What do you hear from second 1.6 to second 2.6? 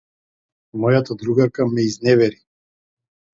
ме изневери.